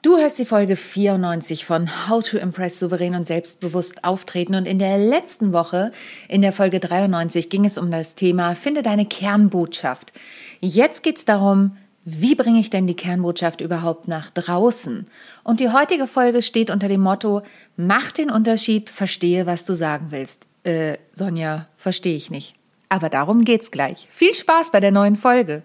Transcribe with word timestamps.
Du 0.00 0.16
hörst 0.16 0.38
die 0.38 0.44
Folge 0.44 0.76
94 0.76 1.64
von 1.64 2.08
How 2.08 2.24
to 2.24 2.36
Impress 2.36 2.78
souverän 2.78 3.16
und 3.16 3.26
selbstbewusst 3.26 4.04
auftreten 4.04 4.54
und 4.54 4.64
in 4.64 4.78
der 4.78 4.96
letzten 4.96 5.52
Woche, 5.52 5.90
in 6.28 6.40
der 6.40 6.52
Folge 6.52 6.78
93, 6.78 7.50
ging 7.50 7.64
es 7.64 7.78
um 7.78 7.90
das 7.90 8.14
Thema 8.14 8.54
Finde 8.54 8.84
deine 8.84 9.06
Kernbotschaft. 9.06 10.12
Jetzt 10.60 11.02
geht 11.02 11.16
es 11.16 11.24
darum, 11.24 11.76
wie 12.04 12.36
bringe 12.36 12.60
ich 12.60 12.70
denn 12.70 12.86
die 12.86 12.94
Kernbotschaft 12.94 13.60
überhaupt 13.60 14.06
nach 14.06 14.30
draußen? 14.30 15.06
Und 15.42 15.58
die 15.58 15.70
heutige 15.70 16.06
Folge 16.06 16.42
steht 16.42 16.70
unter 16.70 16.86
dem 16.86 17.00
Motto 17.00 17.42
Mach 17.76 18.12
den 18.12 18.30
Unterschied, 18.30 18.90
verstehe, 18.90 19.46
was 19.46 19.64
du 19.64 19.72
sagen 19.72 20.06
willst. 20.10 20.46
Äh, 20.62 20.98
Sonja, 21.12 21.66
verstehe 21.76 22.16
ich 22.16 22.30
nicht. 22.30 22.54
Aber 22.88 23.08
darum 23.08 23.44
geht's 23.44 23.72
gleich. 23.72 24.06
Viel 24.12 24.32
Spaß 24.32 24.70
bei 24.70 24.78
der 24.78 24.92
neuen 24.92 25.16
Folge. 25.16 25.64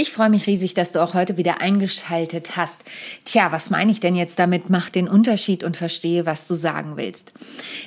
Ich 0.00 0.12
freue 0.12 0.30
mich 0.30 0.46
riesig, 0.46 0.74
dass 0.74 0.92
du 0.92 1.02
auch 1.02 1.14
heute 1.14 1.36
wieder 1.38 1.60
eingeschaltet 1.60 2.56
hast. 2.56 2.82
Tja, 3.24 3.50
was 3.50 3.68
meine 3.68 3.90
ich 3.90 3.98
denn 3.98 4.14
jetzt 4.14 4.38
damit? 4.38 4.70
Mach 4.70 4.90
den 4.90 5.08
Unterschied 5.08 5.64
und 5.64 5.76
verstehe, 5.76 6.24
was 6.24 6.46
du 6.46 6.54
sagen 6.54 6.96
willst. 6.96 7.32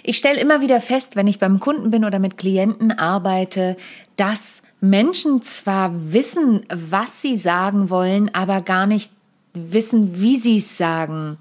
Ich 0.04 0.18
stelle 0.18 0.38
immer 0.42 0.60
wieder 0.60 0.82
fest, 0.82 1.16
wenn 1.16 1.28
ich 1.28 1.40
beim 1.40 1.62
Kunden 1.62 1.90
bin 1.90 2.04
oder 2.04 2.20
mit 2.20 2.38
Klienten 2.38 2.92
arbeite, 2.92 3.78
dass 4.18 4.62
Menschen 4.82 5.42
zwar 5.42 5.94
wissen, 6.12 6.66
was 6.68 7.22
sie 7.22 7.38
sagen 7.38 7.90
wollen, 7.90 8.30
aber 8.36 8.60
gar 8.60 8.88
nicht 8.88 9.14
wissen, 9.54 10.20
wie 10.20 10.36
sie 10.36 10.58
es 10.58 10.78
sagen 10.78 11.38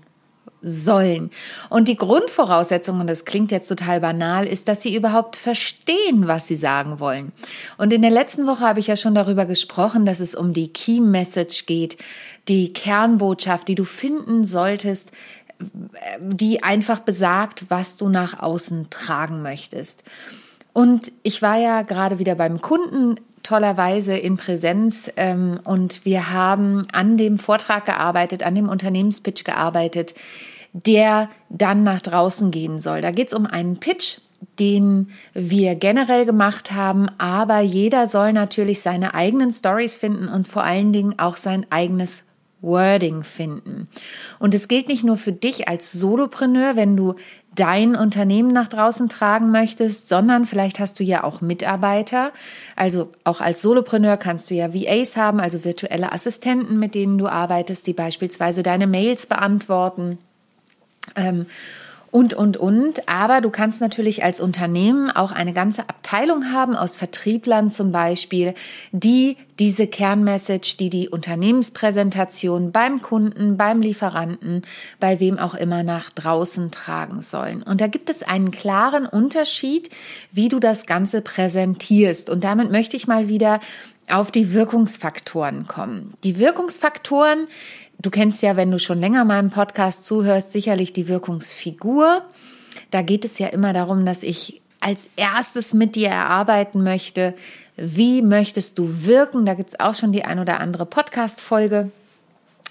sollen. 0.62 1.30
Und 1.68 1.88
die 1.88 1.96
Grundvoraussetzung, 1.96 3.00
und 3.00 3.06
das 3.06 3.24
klingt 3.24 3.50
jetzt 3.50 3.68
total 3.68 4.00
banal, 4.00 4.46
ist, 4.46 4.68
dass 4.68 4.82
sie 4.82 4.94
überhaupt 4.94 5.36
verstehen, 5.36 6.26
was 6.26 6.46
sie 6.46 6.56
sagen 6.56 7.00
wollen. 7.00 7.32
Und 7.78 7.92
in 7.92 8.02
der 8.02 8.10
letzten 8.10 8.46
Woche 8.46 8.60
habe 8.60 8.80
ich 8.80 8.86
ja 8.86 8.96
schon 8.96 9.14
darüber 9.14 9.46
gesprochen, 9.46 10.06
dass 10.06 10.20
es 10.20 10.34
um 10.34 10.52
die 10.52 10.68
Key 10.68 11.00
Message 11.00 11.66
geht, 11.66 11.96
die 12.48 12.72
Kernbotschaft, 12.72 13.68
die 13.68 13.74
du 13.74 13.84
finden 13.84 14.44
solltest, 14.44 15.12
die 16.20 16.62
einfach 16.62 17.00
besagt, 17.00 17.64
was 17.68 17.96
du 17.96 18.08
nach 18.08 18.40
außen 18.40 18.88
tragen 18.90 19.42
möchtest. 19.42 20.04
Und 20.72 21.12
ich 21.22 21.42
war 21.42 21.58
ja 21.58 21.82
gerade 21.82 22.18
wieder 22.18 22.34
beim 22.34 22.60
Kunden 22.60 23.16
tollerweise 23.42 24.16
in 24.16 24.36
Präsenz 24.36 25.10
ähm, 25.16 25.60
und 25.64 26.04
wir 26.04 26.32
haben 26.32 26.86
an 26.92 27.16
dem 27.16 27.38
Vortrag 27.38 27.86
gearbeitet, 27.86 28.42
an 28.42 28.54
dem 28.54 28.68
Unternehmenspitch 28.68 29.44
gearbeitet, 29.44 30.14
der 30.72 31.28
dann 31.48 31.82
nach 31.82 32.00
draußen 32.00 32.50
gehen 32.50 32.80
soll. 32.80 33.00
Da 33.00 33.10
geht 33.10 33.28
es 33.28 33.34
um 33.34 33.46
einen 33.46 33.78
Pitch, 33.78 34.18
den 34.58 35.10
wir 35.34 35.74
generell 35.74 36.24
gemacht 36.24 36.72
haben, 36.72 37.08
aber 37.18 37.60
jeder 37.60 38.06
soll 38.06 38.32
natürlich 38.32 38.80
seine 38.80 39.14
eigenen 39.14 39.52
Stories 39.52 39.98
finden 39.98 40.28
und 40.28 40.48
vor 40.48 40.62
allen 40.62 40.92
Dingen 40.92 41.18
auch 41.18 41.36
sein 41.36 41.66
eigenes 41.70 42.24
Wording 42.62 43.22
finden. 43.22 43.88
Und 44.38 44.54
es 44.54 44.68
gilt 44.68 44.88
nicht 44.88 45.04
nur 45.04 45.16
für 45.16 45.32
dich 45.32 45.68
als 45.68 45.92
Solopreneur, 45.92 46.76
wenn 46.76 46.96
du 46.96 47.14
dein 47.56 47.96
Unternehmen 47.96 48.52
nach 48.52 48.68
draußen 48.68 49.08
tragen 49.08 49.50
möchtest, 49.50 50.08
sondern 50.08 50.44
vielleicht 50.44 50.78
hast 50.78 51.00
du 51.00 51.04
ja 51.04 51.24
auch 51.24 51.40
Mitarbeiter. 51.40 52.32
Also 52.76 53.12
auch 53.24 53.40
als 53.40 53.62
Solopreneur 53.62 54.16
kannst 54.16 54.50
du 54.50 54.54
ja 54.54 54.72
VAs 54.72 55.16
haben, 55.16 55.40
also 55.40 55.64
virtuelle 55.64 56.12
Assistenten, 56.12 56.78
mit 56.78 56.94
denen 56.94 57.18
du 57.18 57.26
arbeitest, 57.26 57.86
die 57.86 57.92
beispielsweise 57.92 58.62
deine 58.62 58.86
Mails 58.86 59.26
beantworten 59.26 60.18
ähm, 61.16 61.46
und, 62.10 62.34
und, 62.34 62.56
und. 62.56 63.08
Aber 63.08 63.40
du 63.40 63.50
kannst 63.50 63.80
natürlich 63.80 64.24
als 64.24 64.40
Unternehmen 64.40 65.10
auch 65.10 65.32
eine 65.32 65.52
ganze 65.52 65.82
Abteilung 65.82 66.52
haben 66.52 66.74
aus 66.74 66.96
Vertrieblern 66.96 67.70
zum 67.70 67.92
Beispiel, 67.92 68.54
die 68.92 69.36
diese 69.58 69.86
Kernmessage, 69.86 70.76
die 70.78 70.90
die 70.90 71.08
Unternehmenspräsentation 71.08 72.72
beim 72.72 73.02
Kunden, 73.02 73.56
beim 73.56 73.82
Lieferanten, 73.82 74.62
bei 74.98 75.20
wem 75.20 75.38
auch 75.38 75.54
immer 75.54 75.82
nach 75.82 76.10
draußen 76.10 76.70
tragen 76.70 77.22
sollen. 77.22 77.62
Und 77.62 77.80
da 77.80 77.86
gibt 77.86 78.10
es 78.10 78.22
einen 78.22 78.50
klaren 78.50 79.06
Unterschied, 79.06 79.90
wie 80.32 80.48
du 80.48 80.58
das 80.58 80.86
Ganze 80.86 81.20
präsentierst. 81.20 82.30
Und 82.30 82.42
damit 82.42 82.72
möchte 82.72 82.96
ich 82.96 83.06
mal 83.06 83.28
wieder 83.28 83.60
auf 84.08 84.30
die 84.30 84.52
Wirkungsfaktoren 84.52 85.66
kommen. 85.66 86.14
Die 86.24 86.38
Wirkungsfaktoren, 86.38 87.46
Du 88.02 88.08
kennst 88.08 88.40
ja, 88.40 88.56
wenn 88.56 88.70
du 88.70 88.78
schon 88.78 88.98
länger 88.98 89.26
meinem 89.26 89.50
Podcast 89.50 90.06
zuhörst, 90.06 90.52
sicherlich 90.52 90.94
die 90.94 91.06
Wirkungsfigur. 91.06 92.22
Da 92.90 93.02
geht 93.02 93.26
es 93.26 93.38
ja 93.38 93.48
immer 93.48 93.74
darum, 93.74 94.06
dass 94.06 94.22
ich 94.22 94.62
als 94.80 95.10
erstes 95.16 95.74
mit 95.74 95.96
dir 95.96 96.08
erarbeiten 96.08 96.82
möchte, 96.82 97.34
wie 97.76 98.22
möchtest 98.22 98.78
du 98.78 99.04
wirken. 99.04 99.44
Da 99.44 99.52
gibt 99.52 99.70
es 99.70 99.80
auch 99.80 99.94
schon 99.94 100.12
die 100.12 100.24
ein 100.24 100.38
oder 100.38 100.60
andere 100.60 100.86
Podcast-Folge 100.86 101.90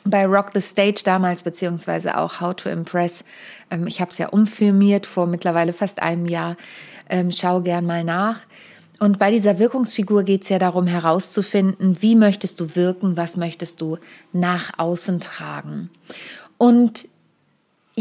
bei 0.03 0.25
Rock 0.25 0.49
the 0.55 0.61
Stage 0.61 1.01
damals, 1.05 1.43
beziehungsweise 1.43 2.17
auch 2.17 2.41
How 2.41 2.55
to 2.55 2.69
Impress. 2.69 3.23
Ähm, 3.69 3.85
ich 3.85 4.01
habe 4.01 4.09
es 4.09 4.17
ja 4.17 4.29
umfilmiert 4.29 5.05
vor 5.05 5.27
mittlerweile 5.27 5.73
fast 5.73 6.01
einem 6.01 6.25
Jahr. 6.25 6.57
Ähm, 7.07 7.31
schau 7.31 7.61
gern 7.61 7.85
mal 7.85 8.03
nach. 8.03 8.39
Und 8.99 9.17
bei 9.17 9.31
dieser 9.31 9.59
Wirkungsfigur 9.59 10.23
geht 10.23 10.43
es 10.43 10.49
ja 10.49 10.59
darum 10.59 10.85
herauszufinden, 10.85 12.01
wie 12.01 12.15
möchtest 12.15 12.59
du 12.59 12.75
wirken, 12.75 13.15
was 13.17 13.37
möchtest 13.37 13.81
du 13.81 13.97
nach 14.33 14.77
außen 14.77 15.19
tragen. 15.19 15.89
Und 16.57 17.07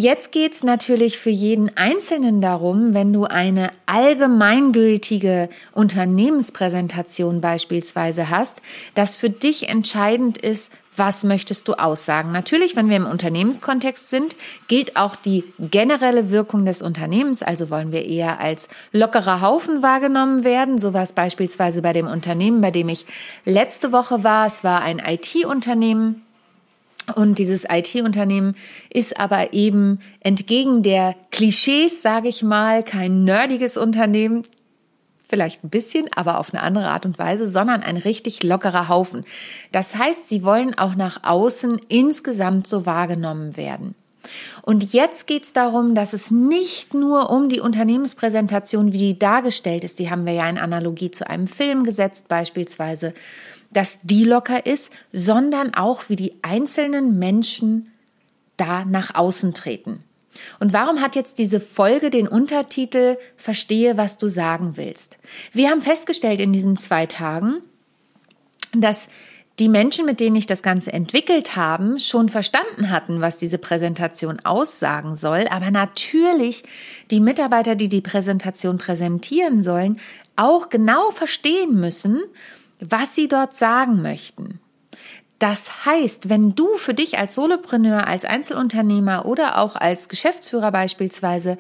Jetzt 0.00 0.30
geht 0.30 0.52
es 0.52 0.62
natürlich 0.62 1.18
für 1.18 1.30
jeden 1.30 1.76
Einzelnen 1.76 2.40
darum, 2.40 2.94
wenn 2.94 3.12
du 3.12 3.24
eine 3.24 3.72
allgemeingültige 3.86 5.48
Unternehmenspräsentation 5.72 7.40
beispielsweise 7.40 8.30
hast, 8.30 8.62
dass 8.94 9.16
für 9.16 9.28
dich 9.28 9.68
entscheidend 9.68 10.38
ist, 10.38 10.70
was 10.98 11.24
möchtest 11.24 11.68
du 11.68 11.74
aussagen? 11.74 12.32
Natürlich, 12.32 12.76
wenn 12.76 12.88
wir 12.88 12.96
im 12.96 13.06
Unternehmenskontext 13.06 14.10
sind, 14.10 14.36
gilt 14.66 14.96
auch 14.96 15.16
die 15.16 15.44
generelle 15.58 16.30
Wirkung 16.30 16.64
des 16.64 16.82
Unternehmens. 16.82 17.42
Also 17.42 17.70
wollen 17.70 17.92
wir 17.92 18.04
eher 18.04 18.40
als 18.40 18.68
lockerer 18.92 19.40
Haufen 19.40 19.82
wahrgenommen 19.82 20.44
werden. 20.44 20.78
So 20.78 20.92
war 20.92 21.02
es 21.02 21.12
beispielsweise 21.12 21.82
bei 21.82 21.92
dem 21.92 22.06
Unternehmen, 22.06 22.60
bei 22.60 22.70
dem 22.70 22.88
ich 22.88 23.06
letzte 23.44 23.92
Woche 23.92 24.24
war. 24.24 24.46
Es 24.46 24.64
war 24.64 24.82
ein 24.82 24.98
IT-Unternehmen. 24.98 26.22
Und 27.14 27.38
dieses 27.38 27.64
IT-Unternehmen 27.64 28.54
ist 28.92 29.18
aber 29.18 29.54
eben 29.54 30.00
entgegen 30.20 30.82
der 30.82 31.14
Klischees, 31.30 32.02
sage 32.02 32.28
ich 32.28 32.42
mal, 32.42 32.82
kein 32.82 33.24
nerdiges 33.24 33.76
Unternehmen 33.78 34.44
vielleicht 35.28 35.62
ein 35.62 35.68
bisschen, 35.68 36.08
aber 36.16 36.38
auf 36.38 36.52
eine 36.52 36.62
andere 36.62 36.88
Art 36.88 37.04
und 37.06 37.18
Weise, 37.18 37.48
sondern 37.48 37.82
ein 37.82 37.96
richtig 37.96 38.42
lockerer 38.42 38.88
Haufen. 38.88 39.24
Das 39.72 39.96
heißt, 39.96 40.28
sie 40.28 40.42
wollen 40.42 40.76
auch 40.76 40.94
nach 40.94 41.22
außen 41.22 41.80
insgesamt 41.88 42.66
so 42.66 42.86
wahrgenommen 42.86 43.56
werden. 43.56 43.94
Und 44.62 44.92
jetzt 44.92 45.26
geht 45.26 45.44
es 45.44 45.52
darum, 45.52 45.94
dass 45.94 46.12
es 46.12 46.30
nicht 46.30 46.92
nur 46.92 47.30
um 47.30 47.48
die 47.48 47.60
Unternehmenspräsentation, 47.60 48.92
wie 48.92 48.98
die 48.98 49.18
dargestellt 49.18 49.84
ist, 49.84 49.98
die 49.98 50.10
haben 50.10 50.26
wir 50.26 50.32
ja 50.32 50.48
in 50.48 50.58
Analogie 50.58 51.10
zu 51.10 51.28
einem 51.28 51.46
Film 51.46 51.84
gesetzt 51.84 52.28
beispielsweise, 52.28 53.14
dass 53.72 53.98
die 54.02 54.24
locker 54.24 54.66
ist, 54.66 54.92
sondern 55.12 55.74
auch 55.74 56.08
wie 56.08 56.16
die 56.16 56.34
einzelnen 56.42 57.18
Menschen 57.18 57.92
da 58.56 58.84
nach 58.84 59.14
außen 59.14 59.54
treten. 59.54 60.04
Und 60.60 60.72
warum 60.72 61.00
hat 61.00 61.16
jetzt 61.16 61.38
diese 61.38 61.60
Folge 61.60 62.10
den 62.10 62.28
Untertitel 62.28 63.16
Verstehe, 63.36 63.96
was 63.96 64.18
du 64.18 64.28
sagen 64.28 64.76
willst? 64.76 65.18
Wir 65.52 65.70
haben 65.70 65.82
festgestellt 65.82 66.40
in 66.40 66.52
diesen 66.52 66.76
zwei 66.76 67.06
Tagen, 67.06 67.62
dass 68.72 69.08
die 69.58 69.68
Menschen, 69.68 70.06
mit 70.06 70.20
denen 70.20 70.36
ich 70.36 70.46
das 70.46 70.62
Ganze 70.62 70.92
entwickelt 70.92 71.56
haben, 71.56 71.98
schon 71.98 72.28
verstanden 72.28 72.90
hatten, 72.90 73.20
was 73.20 73.36
diese 73.36 73.58
Präsentation 73.58 74.38
aussagen 74.44 75.16
soll. 75.16 75.46
Aber 75.50 75.70
natürlich 75.70 76.62
die 77.10 77.20
Mitarbeiter, 77.20 77.74
die 77.74 77.88
die 77.88 78.00
Präsentation 78.00 78.78
präsentieren 78.78 79.62
sollen, 79.62 79.98
auch 80.36 80.68
genau 80.68 81.10
verstehen 81.10 81.74
müssen, 81.74 82.22
was 82.78 83.16
sie 83.16 83.26
dort 83.26 83.56
sagen 83.56 84.00
möchten. 84.00 84.60
Das 85.38 85.86
heißt, 85.86 86.28
wenn 86.28 86.54
du 86.54 86.74
für 86.74 86.94
dich 86.94 87.18
als 87.18 87.36
Solopreneur, 87.36 88.06
als 88.06 88.24
Einzelunternehmer 88.24 89.24
oder 89.24 89.58
auch 89.58 89.76
als 89.76 90.08
Geschäftsführer 90.08 90.72
beispielsweise 90.72 91.58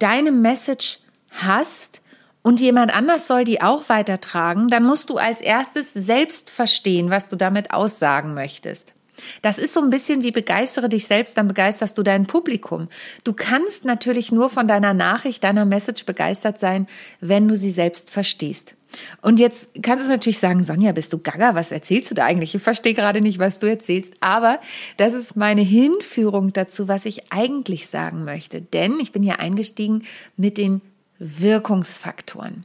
deine 0.00 0.32
Message 0.32 0.98
hast 1.30 2.02
und 2.42 2.60
jemand 2.60 2.94
anders 2.94 3.28
soll 3.28 3.44
die 3.44 3.62
auch 3.62 3.88
weitertragen, 3.88 4.66
dann 4.66 4.84
musst 4.84 5.10
du 5.10 5.16
als 5.16 5.40
erstes 5.40 5.92
selbst 5.92 6.50
verstehen, 6.50 7.10
was 7.10 7.28
du 7.28 7.36
damit 7.36 7.72
aussagen 7.72 8.34
möchtest. 8.34 8.94
Das 9.42 9.58
ist 9.58 9.74
so 9.74 9.80
ein 9.80 9.90
bisschen 9.90 10.22
wie 10.22 10.32
begeistere 10.32 10.88
dich 10.88 11.06
selbst, 11.06 11.36
dann 11.36 11.46
begeisterst 11.46 11.96
du 11.98 12.02
dein 12.02 12.26
Publikum. 12.26 12.88
Du 13.22 13.32
kannst 13.32 13.84
natürlich 13.84 14.32
nur 14.32 14.48
von 14.48 14.66
deiner 14.66 14.94
Nachricht, 14.94 15.44
deiner 15.44 15.66
Message 15.66 16.06
begeistert 16.06 16.58
sein, 16.58 16.88
wenn 17.20 17.46
du 17.46 17.56
sie 17.56 17.70
selbst 17.70 18.10
verstehst. 18.10 18.74
Und 19.22 19.38
jetzt 19.38 19.70
kannst 19.82 20.06
du 20.06 20.10
natürlich 20.10 20.38
sagen, 20.38 20.62
Sonja, 20.62 20.92
bist 20.92 21.12
du 21.12 21.18
gaga? 21.18 21.54
Was 21.54 21.72
erzählst 21.72 22.10
du 22.10 22.14
da 22.14 22.24
eigentlich? 22.24 22.54
Ich 22.54 22.62
verstehe 22.62 22.94
gerade 22.94 23.20
nicht, 23.20 23.38
was 23.38 23.58
du 23.58 23.68
erzählst. 23.68 24.14
Aber 24.20 24.60
das 24.96 25.14
ist 25.14 25.36
meine 25.36 25.62
Hinführung 25.62 26.52
dazu, 26.52 26.88
was 26.88 27.04
ich 27.04 27.32
eigentlich 27.32 27.88
sagen 27.88 28.24
möchte. 28.24 28.60
Denn 28.60 28.98
ich 29.00 29.12
bin 29.12 29.22
hier 29.22 29.38
eingestiegen 29.38 30.02
mit 30.36 30.58
den 30.58 30.80
Wirkungsfaktoren. 31.18 32.64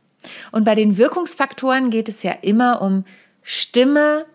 Und 0.51 0.63
bei 0.63 0.75
den 0.75 0.97
Wirkungsfaktoren 0.97 1.89
geht 1.89 2.09
es 2.09 2.23
ja 2.23 2.31
immer 2.31 2.81
um 2.81 3.05
Stimme, 3.43 4.25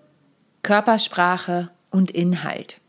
Körpersprache 0.63 1.71
und 1.91 2.11
Inhalt. 2.11 2.81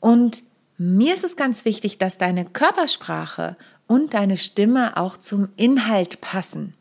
Und 0.00 0.42
mir 0.78 1.12
ist 1.12 1.24
es 1.24 1.36
ganz 1.36 1.64
wichtig, 1.64 1.98
dass 1.98 2.18
deine 2.18 2.44
Körpersprache 2.44 3.56
und 3.86 4.14
deine 4.14 4.36
Stimme 4.36 4.96
auch 4.96 5.16
zum 5.16 5.48
Inhalt 5.56 6.20
passen. 6.20 6.74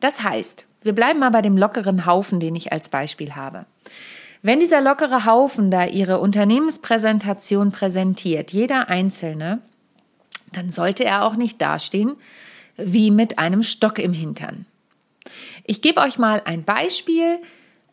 Das 0.00 0.22
heißt, 0.22 0.66
wir 0.82 0.94
bleiben 0.94 1.20
mal 1.20 1.30
bei 1.30 1.42
dem 1.42 1.56
lockeren 1.56 2.06
Haufen, 2.06 2.40
den 2.40 2.56
ich 2.56 2.72
als 2.72 2.88
Beispiel 2.88 3.36
habe. 3.36 3.66
Wenn 4.42 4.60
dieser 4.60 4.80
lockere 4.80 5.26
Haufen 5.26 5.70
da 5.70 5.84
ihre 5.84 6.18
Unternehmenspräsentation 6.18 7.72
präsentiert, 7.72 8.52
jeder 8.52 8.88
Einzelne, 8.88 9.60
dann 10.52 10.70
sollte 10.70 11.04
er 11.04 11.24
auch 11.24 11.36
nicht 11.36 11.60
dastehen 11.60 12.16
wie 12.76 13.10
mit 13.10 13.38
einem 13.38 13.62
Stock 13.62 13.98
im 13.98 14.14
Hintern. 14.14 14.64
Ich 15.64 15.82
gebe 15.82 16.00
euch 16.00 16.18
mal 16.18 16.40
ein 16.46 16.64
Beispiel. 16.64 17.38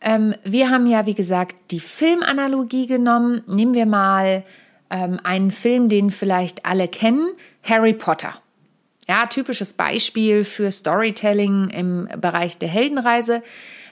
Ähm, 0.00 0.34
wir 0.44 0.70
haben 0.70 0.86
ja, 0.86 1.04
wie 1.04 1.14
gesagt, 1.14 1.56
die 1.70 1.80
Filmanalogie 1.80 2.86
genommen. 2.86 3.42
Nehmen 3.46 3.74
wir 3.74 3.84
mal 3.84 4.44
ähm, 4.88 5.20
einen 5.22 5.50
Film, 5.50 5.90
den 5.90 6.10
vielleicht 6.10 6.64
alle 6.64 6.88
kennen, 6.88 7.32
Harry 7.62 7.92
Potter. 7.92 8.40
Ja, 9.08 9.24
typisches 9.24 9.72
Beispiel 9.72 10.44
für 10.44 10.70
Storytelling 10.70 11.70
im 11.70 12.08
Bereich 12.20 12.58
der 12.58 12.68
Heldenreise. 12.68 13.42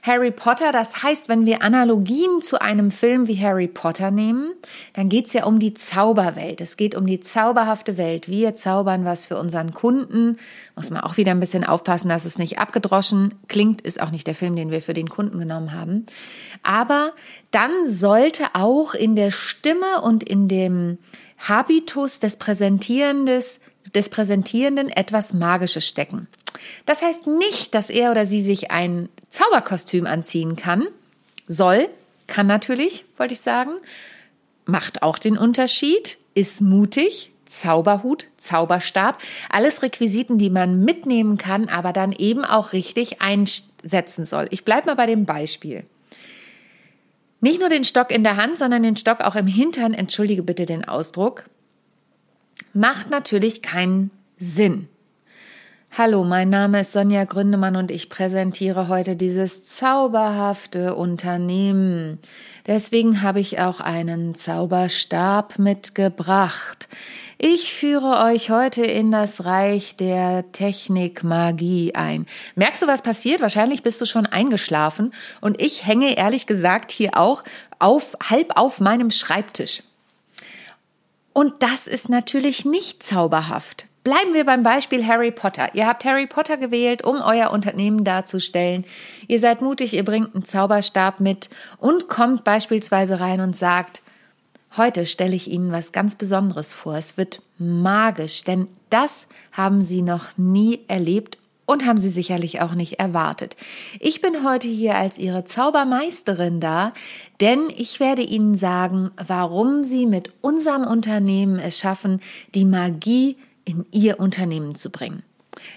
Harry 0.02 0.30
Potter, 0.30 0.72
das 0.72 1.02
heißt, 1.02 1.28
wenn 1.30 1.46
wir 1.46 1.62
Analogien 1.62 2.42
zu 2.42 2.60
einem 2.60 2.90
Film 2.90 3.26
wie 3.26 3.40
Harry 3.40 3.66
Potter 3.66 4.10
nehmen, 4.10 4.52
dann 4.92 5.08
geht 5.08 5.26
es 5.26 5.32
ja 5.32 5.46
um 5.46 5.58
die 5.58 5.72
Zauberwelt. 5.72 6.60
Es 6.60 6.76
geht 6.76 6.94
um 6.94 7.06
die 7.06 7.20
zauberhafte 7.20 7.96
Welt. 7.96 8.28
Wir 8.28 8.54
zaubern 8.54 9.06
was 9.06 9.24
für 9.24 9.38
unseren 9.38 9.72
Kunden. 9.72 10.36
Muss 10.76 10.90
man 10.90 11.00
auch 11.00 11.16
wieder 11.16 11.32
ein 11.32 11.40
bisschen 11.40 11.64
aufpassen, 11.64 12.10
dass 12.10 12.26
es 12.26 12.38
nicht 12.38 12.58
abgedroschen 12.58 13.34
klingt. 13.48 13.80
Ist 13.80 14.00
auch 14.00 14.10
nicht 14.10 14.26
der 14.26 14.34
Film, 14.34 14.54
den 14.54 14.70
wir 14.70 14.82
für 14.82 14.94
den 14.94 15.08
Kunden 15.08 15.38
genommen 15.38 15.72
haben. 15.72 16.04
Aber 16.62 17.12
dann 17.50 17.86
sollte 17.86 18.44
auch 18.52 18.94
in 18.94 19.16
der 19.16 19.30
Stimme 19.30 20.02
und 20.02 20.22
in 20.22 20.46
dem 20.46 20.98
Habitus 21.38 22.20
des 22.20 22.36
Präsentierendes 22.36 23.60
des 23.94 24.08
Präsentierenden 24.08 24.88
etwas 24.88 25.34
Magisches 25.34 25.86
stecken. 25.86 26.28
Das 26.84 27.02
heißt 27.02 27.26
nicht, 27.26 27.74
dass 27.74 27.90
er 27.90 28.10
oder 28.10 28.26
sie 28.26 28.40
sich 28.40 28.70
ein 28.70 29.08
Zauberkostüm 29.28 30.06
anziehen 30.06 30.56
kann, 30.56 30.86
soll, 31.46 31.88
kann 32.26 32.46
natürlich, 32.46 33.04
wollte 33.16 33.34
ich 33.34 33.40
sagen, 33.40 33.72
macht 34.64 35.02
auch 35.02 35.18
den 35.18 35.38
Unterschied, 35.38 36.18
ist 36.34 36.60
mutig, 36.60 37.30
Zauberhut, 37.46 38.26
Zauberstab, 38.38 39.18
alles 39.48 39.82
Requisiten, 39.82 40.36
die 40.38 40.50
man 40.50 40.84
mitnehmen 40.84 41.38
kann, 41.38 41.68
aber 41.68 41.92
dann 41.92 42.12
eben 42.12 42.44
auch 42.44 42.72
richtig 42.72 43.22
einsetzen 43.22 44.26
soll. 44.26 44.48
Ich 44.50 44.64
bleibe 44.64 44.88
mal 44.88 44.96
bei 44.96 45.06
dem 45.06 45.24
Beispiel. 45.24 45.84
Nicht 47.40 47.60
nur 47.60 47.68
den 47.68 47.84
Stock 47.84 48.10
in 48.10 48.24
der 48.24 48.36
Hand, 48.36 48.58
sondern 48.58 48.82
den 48.82 48.96
Stock 48.96 49.20
auch 49.20 49.36
im 49.36 49.46
Hintern, 49.46 49.94
entschuldige 49.94 50.42
bitte 50.42 50.66
den 50.66 50.86
Ausdruck, 50.86 51.44
macht 52.76 53.10
natürlich 53.10 53.62
keinen 53.62 54.10
Sinn. 54.36 54.88
Hallo, 55.96 56.24
mein 56.24 56.50
Name 56.50 56.80
ist 56.80 56.92
Sonja 56.92 57.24
Gründemann 57.24 57.74
und 57.74 57.90
ich 57.90 58.10
präsentiere 58.10 58.88
heute 58.88 59.16
dieses 59.16 59.64
zauberhafte 59.64 60.94
Unternehmen. 60.94 62.18
Deswegen 62.66 63.22
habe 63.22 63.40
ich 63.40 63.60
auch 63.60 63.80
einen 63.80 64.34
Zauberstab 64.34 65.58
mitgebracht. 65.58 66.88
Ich 67.38 67.72
führe 67.72 68.22
euch 68.24 68.50
heute 68.50 68.84
in 68.84 69.10
das 69.10 69.46
Reich 69.46 69.96
der 69.96 70.52
Technikmagie 70.52 71.94
ein. 71.94 72.26
Merkst 72.56 72.82
du, 72.82 72.86
was 72.86 73.00
passiert? 73.00 73.40
Wahrscheinlich 73.40 73.82
bist 73.82 73.98
du 74.02 74.04
schon 74.04 74.26
eingeschlafen 74.26 75.14
und 75.40 75.62
ich 75.62 75.86
hänge 75.86 76.18
ehrlich 76.18 76.46
gesagt 76.46 76.92
hier 76.92 77.16
auch 77.16 77.42
auf, 77.78 78.18
halb 78.28 78.52
auf 78.56 78.80
meinem 78.80 79.10
Schreibtisch. 79.10 79.82
Und 81.36 81.62
das 81.62 81.86
ist 81.86 82.08
natürlich 82.08 82.64
nicht 82.64 83.02
zauberhaft. 83.02 83.88
Bleiben 84.04 84.32
wir 84.32 84.46
beim 84.46 84.62
Beispiel 84.62 85.06
Harry 85.06 85.30
Potter. 85.30 85.74
Ihr 85.74 85.86
habt 85.86 86.06
Harry 86.06 86.26
Potter 86.26 86.56
gewählt, 86.56 87.04
um 87.04 87.16
euer 87.20 87.50
Unternehmen 87.50 88.04
darzustellen. 88.04 88.86
Ihr 89.28 89.38
seid 89.38 89.60
mutig, 89.60 89.92
ihr 89.92 90.04
bringt 90.06 90.34
einen 90.34 90.46
Zauberstab 90.46 91.20
mit 91.20 91.50
und 91.76 92.08
kommt 92.08 92.42
beispielsweise 92.42 93.20
rein 93.20 93.42
und 93.42 93.54
sagt, 93.54 94.00
heute 94.78 95.04
stelle 95.04 95.36
ich 95.36 95.50
Ihnen 95.50 95.72
was 95.72 95.92
ganz 95.92 96.16
Besonderes 96.16 96.72
vor. 96.72 96.96
Es 96.96 97.18
wird 97.18 97.42
magisch, 97.58 98.44
denn 98.44 98.66
das 98.88 99.28
haben 99.52 99.82
Sie 99.82 100.00
noch 100.00 100.38
nie 100.38 100.86
erlebt 100.88 101.36
und 101.66 101.84
haben 101.84 101.98
Sie 101.98 102.08
sicherlich 102.08 102.60
auch 102.60 102.74
nicht 102.74 102.94
erwartet. 102.98 103.56
Ich 104.00 104.20
bin 104.20 104.44
heute 104.44 104.68
hier 104.68 104.96
als 104.96 105.18
Ihre 105.18 105.44
Zaubermeisterin 105.44 106.60
da, 106.60 106.94
denn 107.40 107.68
ich 107.76 108.00
werde 108.00 108.22
Ihnen 108.22 108.54
sagen, 108.54 109.10
warum 109.16 109.84
Sie 109.84 110.06
mit 110.06 110.32
unserem 110.40 110.84
Unternehmen 110.84 111.58
es 111.58 111.78
schaffen, 111.78 112.20
die 112.54 112.64
Magie 112.64 113.36
in 113.64 113.84
Ihr 113.90 114.20
Unternehmen 114.20 114.74
zu 114.76 114.90
bringen. 114.90 115.22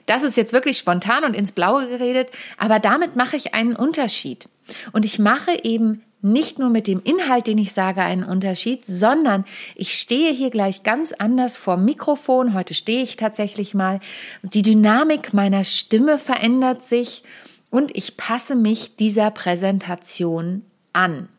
Das 0.06 0.24
ist 0.24 0.38
jetzt 0.38 0.54
wirklich 0.54 0.78
spontan 0.78 1.24
und 1.24 1.34
ins 1.34 1.52
Blaue 1.52 1.88
geredet, 1.88 2.32
aber 2.58 2.80
damit 2.80 3.16
mache 3.16 3.36
ich 3.36 3.54
einen 3.54 3.76
Unterschied. 3.76 4.48
Und 4.92 5.06
ich 5.06 5.20
mache 5.20 5.64
eben 5.64 6.04
nicht 6.22 6.60
nur 6.60 6.70
mit 6.70 6.88
dem 6.88 7.02
Inhalt, 7.04 7.48
den 7.48 7.58
ich 7.58 7.72
sage, 7.72 8.02
einen 8.02 8.24
Unterschied, 8.24 8.86
sondern 8.86 9.46
ich 9.76 9.98
stehe 9.98 10.32
hier 10.34 10.50
gleich 10.50 10.84
ganz 10.84 11.14
anders 11.14 11.58
vor 11.58 11.78
Mikrofon. 11.78 12.54
Heute 12.54 12.74
stehe 12.74 13.02
ich 13.02 13.16
tatsächlich 13.16 13.74
mal. 13.74 14.00
Die 14.44 14.62
Dynamik 14.62 15.34
meiner 15.34 15.64
Stimme 15.64 16.20
verändert 16.20 16.84
sich 16.84 17.24
und 17.70 17.96
ich 17.96 18.18
passe 18.18 18.56
mich 18.56 18.96
dieser 18.98 19.32
Präsentation 19.32 20.66
an. 20.92 21.30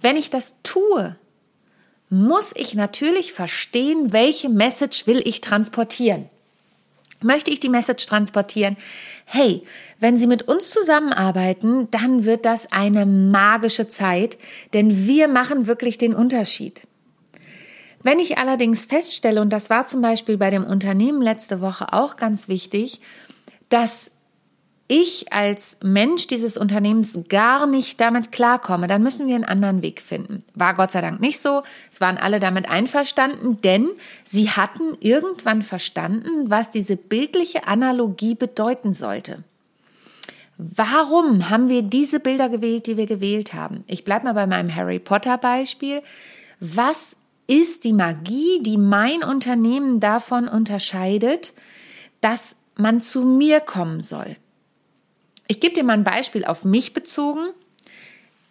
Wenn 0.00 0.16
ich 0.16 0.30
das 0.30 0.54
tue, 0.62 1.16
muss 2.08 2.52
ich 2.56 2.74
natürlich 2.74 3.32
verstehen, 3.32 4.12
welche 4.12 4.48
Message 4.48 5.06
will 5.06 5.22
ich 5.24 5.40
transportieren. 5.40 6.28
Möchte 7.22 7.50
ich 7.50 7.60
die 7.60 7.68
Message 7.68 8.06
transportieren? 8.06 8.76
Hey, 9.24 9.62
wenn 9.98 10.18
Sie 10.18 10.26
mit 10.26 10.42
uns 10.42 10.70
zusammenarbeiten, 10.70 11.88
dann 11.90 12.24
wird 12.24 12.44
das 12.44 12.70
eine 12.70 13.06
magische 13.06 13.88
Zeit, 13.88 14.38
denn 14.72 15.06
wir 15.06 15.28
machen 15.28 15.66
wirklich 15.66 15.98
den 15.98 16.14
Unterschied. 16.14 16.86
Wenn 18.02 18.18
ich 18.20 18.38
allerdings 18.38 18.84
feststelle, 18.84 19.40
und 19.40 19.52
das 19.52 19.68
war 19.68 19.86
zum 19.86 20.00
Beispiel 20.00 20.36
bei 20.36 20.50
dem 20.50 20.64
Unternehmen 20.64 21.20
letzte 21.20 21.60
Woche 21.60 21.92
auch 21.92 22.16
ganz 22.16 22.46
wichtig, 22.46 23.00
dass 23.68 24.12
ich 24.88 25.32
als 25.32 25.78
Mensch 25.82 26.28
dieses 26.28 26.56
Unternehmens 26.56 27.18
gar 27.28 27.66
nicht 27.66 28.00
damit 28.00 28.30
klarkomme, 28.30 28.86
dann 28.86 29.02
müssen 29.02 29.26
wir 29.26 29.34
einen 29.34 29.44
anderen 29.44 29.82
Weg 29.82 30.00
finden. 30.00 30.44
War 30.54 30.74
Gott 30.74 30.92
sei 30.92 31.00
Dank 31.00 31.20
nicht 31.20 31.40
so. 31.40 31.62
Es 31.90 32.00
waren 32.00 32.18
alle 32.18 32.38
damit 32.38 32.70
einverstanden, 32.70 33.60
denn 33.62 33.88
sie 34.24 34.50
hatten 34.50 34.96
irgendwann 35.00 35.62
verstanden, 35.62 36.50
was 36.50 36.70
diese 36.70 36.96
bildliche 36.96 37.66
Analogie 37.66 38.34
bedeuten 38.36 38.92
sollte. 38.92 39.42
Warum 40.58 41.50
haben 41.50 41.68
wir 41.68 41.82
diese 41.82 42.20
Bilder 42.20 42.48
gewählt, 42.48 42.86
die 42.86 42.96
wir 42.96 43.06
gewählt 43.06 43.52
haben? 43.52 43.84
Ich 43.88 44.04
bleibe 44.04 44.24
mal 44.24 44.32
bei 44.32 44.46
meinem 44.46 44.74
Harry 44.74 44.98
Potter 44.98 45.36
Beispiel. 45.36 46.00
Was 46.60 47.16
ist 47.46 47.84
die 47.84 47.92
Magie, 47.92 48.62
die 48.62 48.78
mein 48.78 49.22
Unternehmen 49.22 50.00
davon 50.00 50.48
unterscheidet, 50.48 51.52
dass 52.20 52.56
man 52.76 53.02
zu 53.02 53.22
mir 53.22 53.60
kommen 53.60 54.02
soll? 54.02 54.36
Ich 55.48 55.60
gebe 55.60 55.74
dir 55.74 55.84
mal 55.84 55.94
ein 55.94 56.04
Beispiel 56.04 56.44
auf 56.44 56.64
mich 56.64 56.92
bezogen. 56.92 57.50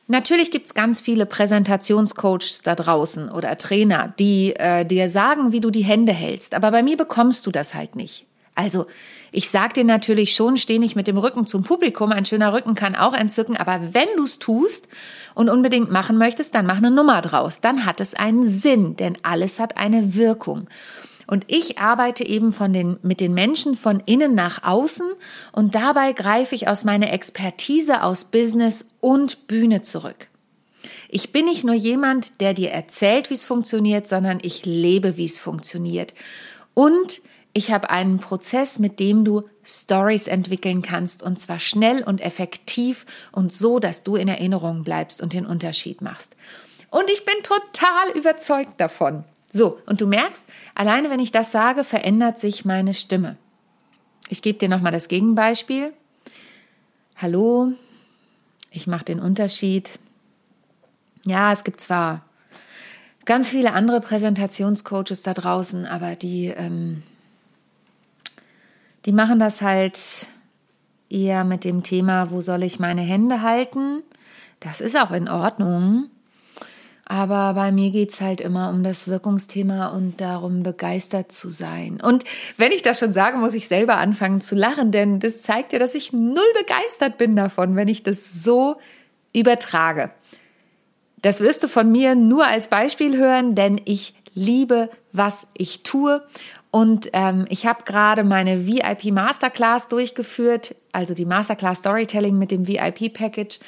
Natürlich 0.07 0.51
gibt 0.51 0.67
es 0.67 0.73
ganz 0.73 1.01
viele 1.01 1.25
Präsentationscoaches 1.25 2.61
da 2.63 2.75
draußen 2.75 3.29
oder 3.29 3.57
Trainer, 3.57 4.13
die 4.19 4.55
äh, 4.55 4.85
dir 4.85 5.09
sagen, 5.09 5.51
wie 5.51 5.61
du 5.61 5.71
die 5.71 5.83
Hände 5.83 6.13
hältst. 6.13 6.53
Aber 6.53 6.69
bei 6.69 6.83
mir 6.83 6.95
bekommst 6.95 7.45
du 7.47 7.51
das 7.51 7.73
halt 7.73 7.95
nicht. 7.95 8.25
Also 8.53 8.85
ich 9.31 9.49
sage 9.49 9.73
dir 9.73 9.83
natürlich 9.83 10.33
schon, 10.33 10.57
steh 10.57 10.79
nicht 10.79 10.95
mit 10.95 11.07
dem 11.07 11.17
Rücken 11.17 11.45
zum 11.45 11.63
Publikum. 11.63 12.11
Ein 12.11 12.25
schöner 12.25 12.53
Rücken 12.53 12.75
kann 12.75 12.95
auch 12.95 13.13
entzücken. 13.13 13.57
Aber 13.57 13.93
wenn 13.93 14.07
du 14.15 14.23
es 14.23 14.39
tust 14.39 14.87
und 15.33 15.49
unbedingt 15.49 15.91
machen 15.91 16.17
möchtest, 16.17 16.55
dann 16.55 16.65
mach 16.65 16.77
eine 16.77 16.91
Nummer 16.91 17.21
draus. 17.21 17.59
Dann 17.59 17.85
hat 17.85 17.99
es 17.99 18.13
einen 18.13 18.45
Sinn, 18.45 18.95
denn 18.95 19.17
alles 19.23 19.59
hat 19.59 19.75
eine 19.75 20.15
Wirkung. 20.15 20.67
Und 21.27 21.45
ich 21.47 21.79
arbeite 21.79 22.25
eben 22.25 22.53
von 22.53 22.73
den, 22.73 22.97
mit 23.01 23.19
den 23.19 23.33
Menschen 23.33 23.75
von 23.75 24.01
innen 24.05 24.35
nach 24.35 24.63
außen 24.63 25.07
und 25.51 25.75
dabei 25.75 26.13
greife 26.13 26.55
ich 26.55 26.67
aus 26.67 26.83
meiner 26.83 27.11
Expertise 27.11 28.03
aus 28.03 28.25
Business 28.25 28.87
und 29.01 29.47
Bühne 29.47 29.81
zurück. 29.81 30.27
Ich 31.09 31.31
bin 31.31 31.45
nicht 31.45 31.63
nur 31.63 31.75
jemand, 31.75 32.41
der 32.41 32.53
dir 32.53 32.71
erzählt, 32.71 33.29
wie 33.29 33.35
es 33.35 33.45
funktioniert, 33.45 34.07
sondern 34.07 34.39
ich 34.41 34.65
lebe, 34.65 35.17
wie 35.17 35.25
es 35.25 35.39
funktioniert. 35.39 36.13
Und 36.73 37.21
ich 37.53 37.71
habe 37.71 37.89
einen 37.89 38.19
Prozess, 38.19 38.79
mit 38.79 38.99
dem 38.99 39.23
du 39.23 39.43
Stories 39.63 40.27
entwickeln 40.27 40.81
kannst 40.81 41.23
und 41.23 41.39
zwar 41.39 41.57
schnell 41.57 42.03
und 42.03 42.19
effektiv 42.19 43.05
und 43.31 43.53
so, 43.53 43.79
dass 43.79 44.03
du 44.03 44.17
in 44.17 44.27
Erinnerung 44.27 44.83
bleibst 44.83 45.21
und 45.21 45.31
den 45.31 45.45
Unterschied 45.45 46.01
machst. 46.01 46.35
Und 46.91 47.09
ich 47.09 47.23
bin 47.23 47.35
total 47.43 48.11
überzeugt 48.13 48.79
davon. 48.79 49.23
So, 49.55 49.79
und 49.85 50.01
du 50.01 50.05
merkst, 50.05 50.43
alleine 50.75 51.09
wenn 51.09 51.21
ich 51.21 51.31
das 51.31 51.53
sage, 51.53 51.85
verändert 51.85 52.41
sich 52.41 52.65
meine 52.65 52.93
Stimme. 52.93 53.37
Ich 54.27 54.41
gebe 54.41 54.59
dir 54.59 54.67
nochmal 54.67 54.91
das 54.91 55.07
Gegenbeispiel. 55.07 55.93
Hallo, 57.15 57.71
ich 58.69 58.85
mache 58.85 59.05
den 59.05 59.21
Unterschied. 59.21 59.97
Ja, 61.23 61.53
es 61.53 61.63
gibt 61.63 61.79
zwar 61.79 62.25
ganz 63.23 63.49
viele 63.49 63.71
andere 63.71 64.01
Präsentationscoaches 64.01 65.23
da 65.23 65.33
draußen, 65.33 65.85
aber 65.85 66.17
die, 66.17 66.47
ähm, 66.47 67.03
die 69.05 69.13
machen 69.13 69.39
das 69.39 69.61
halt 69.61 70.27
eher 71.09 71.45
mit 71.45 71.63
dem 71.63 71.81
Thema, 71.81 72.29
wo 72.29 72.41
soll 72.41 72.63
ich 72.63 72.77
meine 72.77 73.03
Hände 73.03 73.41
halten? 73.41 74.03
Das 74.59 74.81
ist 74.81 74.99
auch 74.99 75.11
in 75.11 75.29
Ordnung. 75.29 76.09
Aber 77.07 77.53
bei 77.53 77.71
mir 77.71 77.91
geht 77.91 78.11
es 78.11 78.21
halt 78.21 78.41
immer 78.41 78.69
um 78.71 78.81
das 78.81 79.07
Wirkungsthema 79.07 79.87
und 79.89 80.19
darum, 80.19 80.63
begeistert 80.63 81.31
zu 81.31 81.51
sein. 81.51 81.99
Und 82.01 82.23
wenn 82.57 82.71
ich 82.71 82.81
das 82.81 82.99
schon 82.99 83.13
sage, 83.13 83.37
muss 83.37 83.53
ich 83.53 83.67
selber 83.67 83.97
anfangen 83.97 84.41
zu 84.41 84.55
lachen, 84.55 84.91
denn 84.91 85.19
das 85.19 85.41
zeigt 85.41 85.71
ja, 85.71 85.77
dass 85.77 85.93
ich 85.93 86.13
null 86.13 86.51
begeistert 86.59 87.19
bin 87.19 87.35
davon, 87.35 87.75
wenn 87.75 87.87
ich 87.87 88.01
das 88.01 88.43
so 88.43 88.77
übertrage. 89.33 90.09
Das 91.21 91.41
wirst 91.41 91.63
du 91.63 91.67
von 91.67 91.91
mir 91.91 92.15
nur 92.15 92.47
als 92.47 92.69
Beispiel 92.69 93.17
hören, 93.17 93.53
denn 93.53 93.79
ich 93.85 94.15
liebe, 94.33 94.89
was 95.11 95.47
ich 95.55 95.83
tue. 95.83 96.23
Und 96.71 97.09
ähm, 97.13 97.45
ich 97.49 97.67
habe 97.67 97.83
gerade 97.85 98.23
meine 98.23 98.67
VIP 98.67 99.05
Masterclass 99.05 99.87
durchgeführt, 99.87 100.75
also 100.91 101.13
die 101.13 101.25
Masterclass 101.25 101.79
Storytelling 101.79 102.37
mit 102.37 102.51
dem 102.51 102.67
VIP 102.67 103.13
Package 103.13 103.59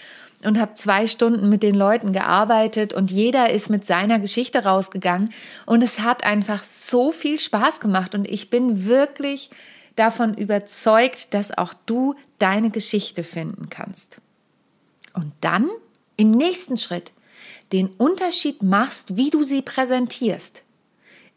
und 0.47 0.57
habe 0.61 0.75
zwei 0.75 1.07
Stunden 1.07 1.49
mit 1.49 1.61
den 1.61 1.75
Leuten 1.75 2.13
gearbeitet 2.13 2.93
und 2.93 3.11
jeder 3.11 3.49
ist 3.51 3.69
mit 3.69 3.85
seiner 3.85 4.17
Geschichte 4.17 4.63
rausgegangen 4.63 5.33
und 5.65 5.83
es 5.83 5.99
hat 5.99 6.23
einfach 6.23 6.63
so 6.63 7.11
viel 7.11 7.41
Spaß 7.41 7.81
gemacht 7.81 8.15
und 8.15 8.29
ich 8.29 8.49
bin 8.49 8.85
wirklich 8.85 9.49
davon 9.97 10.33
überzeugt, 10.35 11.33
dass 11.33 11.57
auch 11.57 11.73
du 11.85 12.15
deine 12.39 12.69
Geschichte 12.69 13.25
finden 13.25 13.67
kannst. 13.69 14.21
Und 15.13 15.33
dann 15.41 15.69
im 16.15 16.31
nächsten 16.31 16.77
Schritt 16.77 17.11
den 17.73 17.87
Unterschied 17.97 18.63
machst, 18.63 19.17
wie 19.17 19.29
du 19.29 19.43
sie 19.43 19.61
präsentierst. 19.61 20.63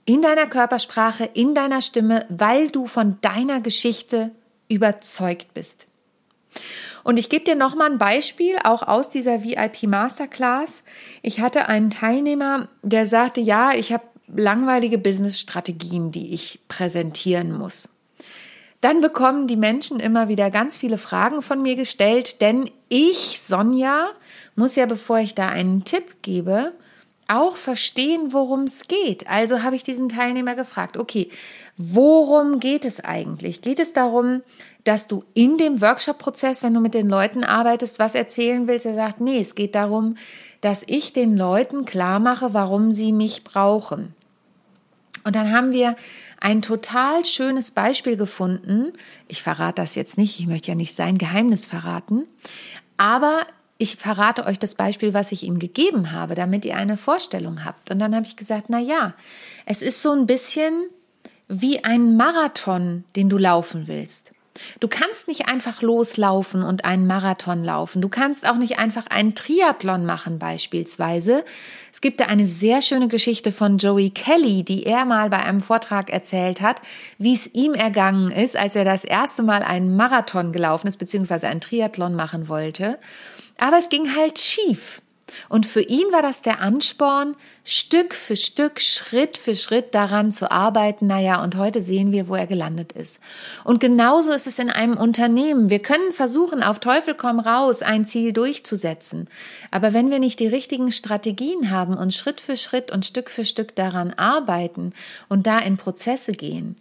In 0.04 0.22
deiner 0.22 0.46
Körpersprache, 0.46 1.24
in 1.34 1.56
deiner 1.56 1.82
Stimme, 1.82 2.26
weil 2.28 2.70
du 2.70 2.86
von 2.86 3.18
deiner 3.22 3.60
Geschichte 3.60 4.30
überzeugt 4.68 5.52
bist. 5.52 5.88
Und 7.10 7.18
ich 7.18 7.28
gebe 7.28 7.44
dir 7.44 7.56
noch 7.56 7.74
mal 7.74 7.90
ein 7.90 7.98
Beispiel, 7.98 8.56
auch 8.62 8.84
aus 8.84 9.08
dieser 9.08 9.42
VIP 9.42 9.82
Masterclass. 9.82 10.84
Ich 11.22 11.40
hatte 11.40 11.66
einen 11.66 11.90
Teilnehmer, 11.90 12.68
der 12.84 13.04
sagte, 13.04 13.40
ja, 13.40 13.72
ich 13.74 13.92
habe 13.92 14.04
langweilige 14.28 14.96
Business-Strategien, 14.96 16.12
die 16.12 16.32
ich 16.32 16.60
präsentieren 16.68 17.50
muss. 17.50 17.88
Dann 18.80 19.00
bekommen 19.00 19.48
die 19.48 19.56
Menschen 19.56 19.98
immer 19.98 20.28
wieder 20.28 20.52
ganz 20.52 20.76
viele 20.76 20.98
Fragen 20.98 21.42
von 21.42 21.60
mir 21.60 21.74
gestellt, 21.74 22.40
denn 22.40 22.70
ich, 22.88 23.40
Sonja, 23.40 24.10
muss 24.54 24.76
ja, 24.76 24.86
bevor 24.86 25.18
ich 25.18 25.34
da 25.34 25.48
einen 25.48 25.82
Tipp 25.82 26.22
gebe, 26.22 26.74
auch 27.26 27.56
verstehen, 27.56 28.32
worum 28.32 28.62
es 28.62 28.86
geht. 28.86 29.28
Also 29.28 29.64
habe 29.64 29.74
ich 29.74 29.82
diesen 29.82 30.08
Teilnehmer 30.08 30.54
gefragt, 30.54 30.96
okay, 30.96 31.28
worum 31.76 32.60
geht 32.60 32.84
es 32.84 33.00
eigentlich? 33.00 33.62
Geht 33.62 33.80
es 33.80 33.92
darum, 33.92 34.42
dass 34.84 35.06
du 35.06 35.24
in 35.34 35.56
dem 35.56 35.80
Workshop-Prozess, 35.80 36.62
wenn 36.62 36.74
du 36.74 36.80
mit 36.80 36.94
den 36.94 37.08
Leuten 37.08 37.44
arbeitest, 37.44 37.98
was 37.98 38.14
erzählen 38.14 38.66
willst. 38.66 38.86
Er 38.86 38.94
sagt, 38.94 39.20
nee, 39.20 39.38
es 39.38 39.54
geht 39.54 39.74
darum, 39.74 40.16
dass 40.60 40.84
ich 40.86 41.12
den 41.12 41.36
Leuten 41.36 41.84
klar 41.84 42.20
mache, 42.20 42.54
warum 42.54 42.92
sie 42.92 43.12
mich 43.12 43.44
brauchen. 43.44 44.14
Und 45.24 45.36
dann 45.36 45.52
haben 45.52 45.72
wir 45.72 45.96
ein 46.40 46.62
total 46.62 47.24
schönes 47.24 47.70
Beispiel 47.70 48.16
gefunden. 48.16 48.92
Ich 49.28 49.42
verrate 49.42 49.82
das 49.82 49.94
jetzt 49.94 50.16
nicht, 50.16 50.40
ich 50.40 50.46
möchte 50.46 50.68
ja 50.68 50.74
nicht 50.74 50.96
sein 50.96 51.18
Geheimnis 51.18 51.66
verraten, 51.66 52.26
aber 52.96 53.46
ich 53.76 53.96
verrate 53.96 54.44
euch 54.44 54.58
das 54.58 54.74
Beispiel, 54.74 55.14
was 55.14 55.32
ich 55.32 55.42
ihm 55.42 55.58
gegeben 55.58 56.12
habe, 56.12 56.34
damit 56.34 56.64
ihr 56.64 56.76
eine 56.76 56.96
Vorstellung 56.96 57.64
habt. 57.64 57.90
Und 57.90 57.98
dann 57.98 58.14
habe 58.14 58.26
ich 58.26 58.36
gesagt, 58.36 58.66
na 58.68 58.78
ja, 58.78 59.14
es 59.64 59.80
ist 59.80 60.02
so 60.02 60.12
ein 60.12 60.26
bisschen 60.26 60.88
wie 61.48 61.82
ein 61.82 62.16
Marathon, 62.16 63.04
den 63.16 63.28
du 63.28 63.38
laufen 63.38 63.88
willst. 63.88 64.32
Du 64.80 64.88
kannst 64.88 65.28
nicht 65.28 65.48
einfach 65.48 65.82
loslaufen 65.82 66.62
und 66.62 66.84
einen 66.84 67.06
Marathon 67.06 67.62
laufen. 67.62 68.00
Du 68.00 68.08
kannst 68.08 68.48
auch 68.48 68.56
nicht 68.56 68.78
einfach 68.78 69.06
einen 69.06 69.34
Triathlon 69.34 70.06
machen 70.06 70.38
beispielsweise. 70.38 71.44
Es 71.92 72.00
gibt 72.00 72.20
da 72.20 72.26
eine 72.26 72.46
sehr 72.46 72.82
schöne 72.82 73.08
Geschichte 73.08 73.52
von 73.52 73.78
Joey 73.78 74.10
Kelly, 74.10 74.62
die 74.62 74.84
er 74.84 75.04
mal 75.04 75.30
bei 75.30 75.38
einem 75.38 75.60
Vortrag 75.60 76.10
erzählt 76.10 76.60
hat, 76.60 76.80
wie 77.18 77.34
es 77.34 77.52
ihm 77.54 77.74
ergangen 77.74 78.30
ist, 78.30 78.56
als 78.56 78.76
er 78.76 78.84
das 78.84 79.04
erste 79.04 79.42
Mal 79.42 79.62
einen 79.62 79.96
Marathon 79.96 80.52
gelaufen 80.52 80.86
ist, 80.86 80.98
beziehungsweise 80.98 81.48
einen 81.48 81.60
Triathlon 81.60 82.14
machen 82.14 82.48
wollte. 82.48 82.98
Aber 83.58 83.78
es 83.78 83.88
ging 83.88 84.16
halt 84.16 84.38
schief. 84.38 85.02
Und 85.48 85.66
für 85.66 85.82
ihn 85.82 86.10
war 86.12 86.22
das 86.22 86.42
der 86.42 86.60
Ansporn, 86.60 87.36
Stück 87.64 88.14
für 88.14 88.36
Stück, 88.36 88.80
Schritt 88.80 89.38
für 89.38 89.54
Schritt 89.54 89.94
daran 89.94 90.32
zu 90.32 90.50
arbeiten. 90.50 91.06
Naja, 91.06 91.42
und 91.42 91.56
heute 91.56 91.82
sehen 91.82 92.12
wir, 92.12 92.28
wo 92.28 92.34
er 92.34 92.46
gelandet 92.46 92.92
ist. 92.92 93.20
Und 93.64 93.80
genauso 93.80 94.32
ist 94.32 94.46
es 94.46 94.58
in 94.58 94.70
einem 94.70 94.96
Unternehmen. 94.96 95.70
Wir 95.70 95.80
können 95.80 96.12
versuchen, 96.12 96.62
auf 96.62 96.78
Teufel 96.78 97.14
komm 97.14 97.40
raus, 97.40 97.82
ein 97.82 98.06
Ziel 98.06 98.32
durchzusetzen. 98.32 99.28
Aber 99.70 99.92
wenn 99.92 100.10
wir 100.10 100.18
nicht 100.18 100.40
die 100.40 100.48
richtigen 100.48 100.92
Strategien 100.92 101.70
haben 101.70 101.96
und 101.96 102.14
Schritt 102.14 102.40
für 102.40 102.56
Schritt 102.56 102.90
und 102.90 103.04
Stück 103.04 103.30
für 103.30 103.44
Stück 103.44 103.76
daran 103.76 104.12
arbeiten 104.14 104.92
und 105.28 105.46
da 105.46 105.58
in 105.58 105.76
Prozesse 105.76 106.32
gehen, 106.32 106.76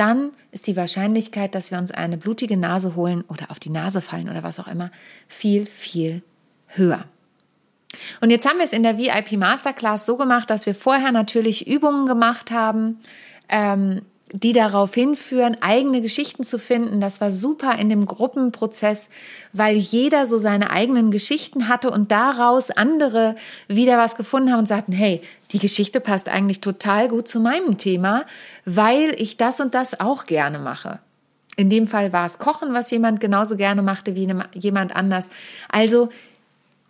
dann 0.00 0.32
ist 0.50 0.66
die 0.66 0.76
Wahrscheinlichkeit, 0.76 1.54
dass 1.54 1.70
wir 1.70 1.76
uns 1.76 1.90
eine 1.90 2.16
blutige 2.16 2.56
Nase 2.56 2.96
holen 2.96 3.22
oder 3.28 3.50
auf 3.50 3.58
die 3.58 3.68
Nase 3.68 4.00
fallen 4.00 4.30
oder 4.30 4.42
was 4.42 4.58
auch 4.58 4.66
immer, 4.66 4.90
viel, 5.28 5.66
viel 5.66 6.22
höher. 6.68 7.04
Und 8.20 8.30
jetzt 8.30 8.48
haben 8.48 8.58
wir 8.58 8.64
es 8.64 8.72
in 8.72 8.82
der 8.82 8.98
VIP 8.98 9.32
Masterclass 9.32 10.06
so 10.06 10.16
gemacht, 10.16 10.50
dass 10.50 10.66
wir 10.66 10.74
vorher 10.74 11.12
natürlich 11.12 11.66
Übungen 11.66 12.06
gemacht 12.06 12.50
haben, 12.50 12.98
ähm, 13.48 14.02
die 14.32 14.52
darauf 14.52 14.94
hinführen, 14.94 15.56
eigene 15.60 16.00
Geschichten 16.00 16.44
zu 16.44 16.58
finden. 16.58 17.00
Das 17.00 17.20
war 17.20 17.30
super 17.30 17.78
in 17.78 17.88
dem 17.88 18.06
Gruppenprozess, 18.06 19.10
weil 19.52 19.76
jeder 19.76 20.26
so 20.26 20.38
seine 20.38 20.70
eigenen 20.70 21.10
Geschichten 21.10 21.68
hatte 21.68 21.90
und 21.90 22.12
daraus 22.12 22.70
andere 22.70 23.34
wieder 23.66 23.98
was 23.98 24.16
gefunden 24.16 24.52
haben 24.52 24.60
und 24.60 24.68
sagten, 24.68 24.92
hey, 24.92 25.20
die 25.50 25.58
Geschichte 25.58 26.00
passt 26.00 26.28
eigentlich 26.28 26.60
total 26.60 27.08
gut 27.08 27.26
zu 27.26 27.40
meinem 27.40 27.76
Thema, 27.76 28.24
weil 28.64 29.14
ich 29.20 29.36
das 29.36 29.60
und 29.60 29.74
das 29.74 29.98
auch 29.98 30.26
gerne 30.26 30.60
mache. 30.60 31.00
In 31.56 31.68
dem 31.68 31.88
Fall 31.88 32.12
war 32.12 32.26
es 32.26 32.38
Kochen, 32.38 32.72
was 32.72 32.90
jemand 32.90 33.20
genauso 33.20 33.56
gerne 33.56 33.82
machte 33.82 34.14
wie 34.14 34.32
jemand 34.54 34.94
anders. 34.94 35.28
Also 35.68 36.08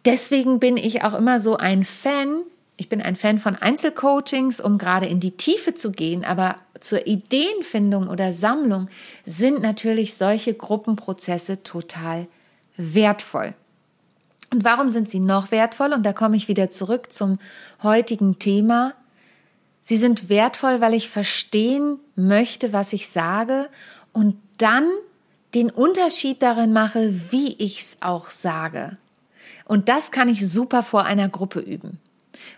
deswegen 0.05 0.61
bin 0.61 0.77
ich 0.77 1.03
auch 1.03 1.15
immer 1.15 1.41
so 1.41 1.57
ein 1.57 1.85
Fan. 1.85 2.43
Ich 2.77 2.89
bin 2.89 3.03
ein 3.03 3.17
Fan 3.17 3.39
von 3.39 3.57
Einzelcoachings, 3.57 4.61
um 4.61 4.79
gerade 4.79 5.07
in 5.07 5.21
die 5.21 5.33
Tiefe 5.33 5.75
zu 5.75 5.93
gehen, 5.93 6.25
aber 6.25 6.57
zur 6.81 7.07
Ideenfindung 7.07 8.09
oder 8.09 8.33
Sammlung 8.33 8.89
sind 9.27 9.61
natürlich 9.61 10.15
solche 10.15 10.55
Gruppenprozesse 10.55 11.63
total 11.63 12.27
wertvoll. 12.77 13.55
Und 14.53 14.65
warum 14.65 14.89
sind 14.89 15.11
sie 15.11 15.21
noch 15.21 15.51
wertvoll? 15.51 15.93
Und 15.93 16.05
da 16.05 16.13
komme 16.13 16.37
ich 16.37 16.49
wieder 16.49 16.71
zurück 16.71 17.13
zum 17.13 17.39
heutigen 17.83 18.39
Thema. 18.39 18.95
Sie 19.83 19.97
sind 19.97 20.29
wertvoll, 20.29 20.81
weil 20.81 20.95
ich 20.95 21.09
verstehen 21.09 21.99
möchte, 22.17 22.73
was 22.73 22.93
ich 22.93 23.09
sage 23.09 23.69
und 24.13 24.37
dann 24.59 24.89
den 25.55 25.71
Unterschied 25.71 26.43
darin 26.43 26.73
mache, 26.73 27.13
wie 27.31 27.55
ich 27.59 27.81
es 27.81 27.99
auch 28.01 28.31
sage. 28.31 28.97
Und 29.71 29.89
das 29.89 30.11
kann 30.11 30.27
ich 30.27 30.51
super 30.51 30.83
vor 30.83 31.05
einer 31.05 31.29
Gruppe 31.29 31.61
üben. 31.61 32.01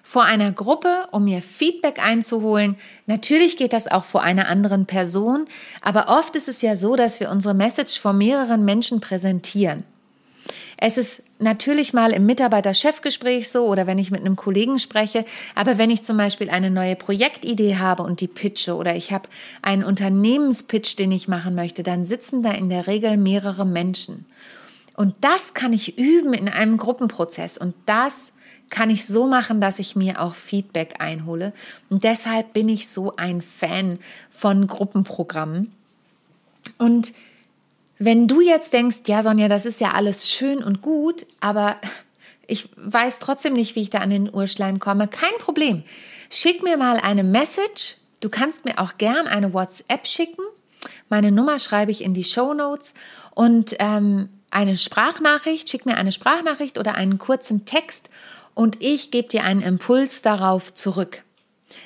Vor 0.02 0.24
einer 0.24 0.50
Gruppe, 0.50 1.08
um 1.10 1.24
mir 1.24 1.42
Feedback 1.42 1.98
einzuholen. 2.02 2.76
Natürlich 3.04 3.58
geht 3.58 3.74
das 3.74 3.86
auch 3.86 4.04
vor 4.04 4.22
einer 4.22 4.48
anderen 4.48 4.86
Person, 4.86 5.44
aber 5.82 6.08
oft 6.08 6.36
ist 6.36 6.48
es 6.48 6.62
ja 6.62 6.74
so, 6.74 6.96
dass 6.96 7.20
wir 7.20 7.28
unsere 7.28 7.52
Message 7.52 8.00
vor 8.00 8.14
mehreren 8.14 8.64
Menschen 8.64 9.00
präsentieren. 9.00 9.84
Es 10.78 10.96
ist 10.96 11.22
natürlich 11.38 11.92
mal 11.92 12.12
im 12.12 12.24
Mitarbeiter-Chefgespräch 12.24 13.50
so 13.50 13.66
oder 13.66 13.86
wenn 13.86 13.98
ich 13.98 14.10
mit 14.10 14.22
einem 14.22 14.36
Kollegen 14.36 14.78
spreche, 14.78 15.26
aber 15.54 15.76
wenn 15.76 15.90
ich 15.90 16.04
zum 16.04 16.16
Beispiel 16.16 16.48
eine 16.48 16.70
neue 16.70 16.96
Projektidee 16.96 17.76
habe 17.76 18.04
und 18.04 18.22
die 18.22 18.26
pitche 18.26 18.74
oder 18.74 18.96
ich 18.96 19.12
habe 19.12 19.28
einen 19.60 19.84
Unternehmenspitch, 19.84 20.96
den 20.96 21.12
ich 21.12 21.28
machen 21.28 21.54
möchte, 21.54 21.82
dann 21.82 22.06
sitzen 22.06 22.42
da 22.42 22.52
in 22.52 22.70
der 22.70 22.86
Regel 22.86 23.18
mehrere 23.18 23.66
Menschen. 23.66 24.24
Und 24.94 25.14
das 25.20 25.54
kann 25.54 25.72
ich 25.72 25.98
üben 25.98 26.34
in 26.34 26.48
einem 26.48 26.76
Gruppenprozess 26.76 27.56
und 27.58 27.74
das 27.86 28.32
kann 28.70 28.88
ich 28.88 29.06
so 29.06 29.26
machen, 29.26 29.60
dass 29.60 29.78
ich 29.78 29.96
mir 29.96 30.20
auch 30.20 30.34
Feedback 30.34 30.94
einhole. 30.98 31.52
Und 31.90 32.04
deshalb 32.04 32.54
bin 32.54 32.68
ich 32.68 32.88
so 32.88 33.16
ein 33.16 33.42
Fan 33.42 33.98
von 34.30 34.66
Gruppenprogrammen. 34.66 35.72
Und 36.78 37.12
wenn 37.98 38.26
du 38.26 38.40
jetzt 38.40 38.72
denkst, 38.72 39.00
ja 39.06 39.22
Sonja, 39.22 39.48
das 39.48 39.66
ist 39.66 39.80
ja 39.80 39.92
alles 39.92 40.30
schön 40.30 40.62
und 40.62 40.80
gut, 40.80 41.26
aber 41.40 41.76
ich 42.46 42.68
weiß 42.76 43.18
trotzdem 43.18 43.52
nicht, 43.52 43.76
wie 43.76 43.82
ich 43.82 43.90
da 43.90 43.98
an 43.98 44.10
den 44.10 44.32
Urschleim 44.32 44.78
komme, 44.78 45.06
kein 45.06 45.36
Problem. 45.38 45.84
Schick 46.30 46.62
mir 46.62 46.76
mal 46.76 46.96
eine 46.96 47.24
Message. 47.24 47.96
Du 48.20 48.30
kannst 48.30 48.64
mir 48.64 48.78
auch 48.78 48.96
gern 48.98 49.26
eine 49.26 49.52
WhatsApp 49.52 50.06
schicken. 50.06 50.42
Meine 51.08 51.30
Nummer 51.30 51.58
schreibe 51.58 51.90
ich 51.90 52.02
in 52.02 52.14
die 52.14 52.24
Show 52.24 52.54
Notes 52.54 52.94
und 53.34 53.76
ähm, 53.78 54.30
eine 54.52 54.76
Sprachnachricht. 54.76 55.68
Schick 55.68 55.86
mir 55.86 55.96
eine 55.96 56.12
Sprachnachricht 56.12 56.78
oder 56.78 56.94
einen 56.94 57.18
kurzen 57.18 57.64
Text 57.64 58.08
und 58.54 58.76
ich 58.80 59.10
gebe 59.10 59.28
dir 59.28 59.44
einen 59.44 59.62
Impuls 59.62 60.22
darauf 60.22 60.74
zurück. 60.74 61.24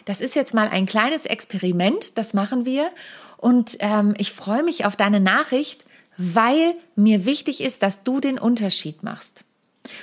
Das 0.05 0.21
ist 0.21 0.35
jetzt 0.35 0.55
mal 0.55 0.69
ein 0.69 0.87
kleines 0.87 1.27
Experiment, 1.27 2.19
das 2.19 2.35
machen 2.35 2.65
wir. 2.65 2.91
Und 3.37 3.77
ähm, 3.81 4.15
ich 4.19 4.33
freue 4.33 4.63
mich 4.63 4.85
auf 4.85 4.97
deine 4.97 5.21
Nachricht, 5.21 5.85
weil 6.17 6.75
mir 6.97 7.25
wichtig 7.25 7.61
ist, 7.61 7.83
dass 7.83 8.03
du 8.03 8.21
den 8.21 8.39
Unterschied 8.39 9.03
machst. 9.03 9.45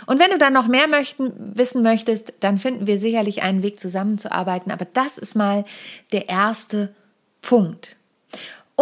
Und 0.05 0.19
wenn 0.19 0.31
du 0.31 0.37
dann 0.37 0.53
noch 0.53 0.67
mehr 0.67 0.87
möchten, 0.87 1.33
wissen 1.57 1.83
möchtest, 1.83 2.33
dann 2.39 2.57
finden 2.57 2.87
wir 2.87 2.97
sicherlich 2.97 3.43
einen 3.43 3.63
Weg 3.63 3.79
zusammenzuarbeiten. 3.79 4.71
Aber 4.71 4.85
das 4.85 5.17
ist 5.17 5.35
mal 5.35 5.65
der 6.13 6.29
erste 6.29 6.93
Punkt. 7.41 7.97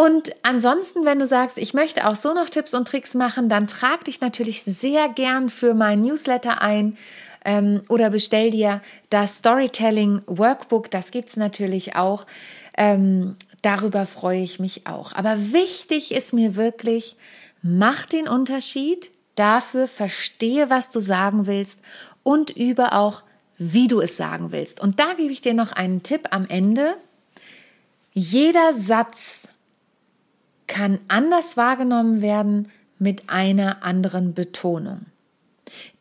Und 0.02 0.32
ansonsten, 0.42 1.06
wenn 1.06 1.20
du 1.20 1.28
sagst, 1.28 1.60
ich 1.60 1.76
möchte 1.76 2.08
auch 2.08 2.16
so 2.16 2.34
noch 2.34 2.50
Tipps 2.50 2.74
und 2.74 2.88
Tricks 2.88 3.14
machen, 3.14 3.50
dann 3.50 3.68
trag 3.68 4.04
dich 4.06 4.20
natürlich 4.20 4.64
sehr 4.64 5.08
gern 5.10 5.48
für 5.52 5.76
mein 5.76 6.02
Newsletter 6.02 6.60
ein 6.60 6.98
ähm, 7.46 7.84
oder 7.88 8.10
bestell 8.10 8.50
dir 8.50 8.82
das 9.12 9.38
Storytelling 9.38 10.24
Workbook. 10.26 10.90
Das 10.90 11.12
gibt 11.12 11.30
es 11.30 11.38
natürlich 11.38 11.98
auch. 11.98 12.26
Ähm, 12.76 13.36
darüber 13.62 14.08
freue 14.08 14.42
ich 14.42 14.60
mich 14.60 14.88
auch. 14.88 15.14
Aber 15.14 15.54
wichtig 15.54 16.12
ist 16.12 16.34
mir 16.34 16.56
wirklich, 16.56 17.16
mach 17.62 18.08
den 18.08 18.28
Unterschied 18.28 19.12
dafür, 19.36 19.88
verstehe, 19.88 20.72
was 20.72 20.90
du 20.90 21.00
sagen 21.00 21.46
willst 21.46 21.80
und 22.24 22.50
übe 22.50 22.94
auch, 22.94 23.22
wie 23.60 23.88
du 23.88 24.02
es 24.02 24.18
sagen 24.18 24.52
willst. 24.52 24.80
Und 24.80 25.00
da 25.00 25.14
gebe 25.14 25.32
ich 25.32 25.42
dir 25.42 25.54
noch 25.54 25.72
einen 25.72 26.02
Tipp 26.02 26.30
am 26.32 26.48
Ende. 26.48 26.96
Jeder 28.16 28.74
Satz 28.74 29.48
kann 30.72 31.00
anders 31.10 31.58
wahrgenommen 31.58 32.22
werden 32.22 32.72
mit 32.98 33.30
einer 33.30 33.84
anderen 33.84 34.34
Betonung. 34.34 35.06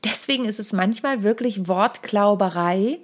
Deswegen 0.05 0.45
ist 0.45 0.61
es 0.61 0.73
manchmal 0.73 1.25
wirklich 1.25 1.67
Wortklauberei, 1.67 3.00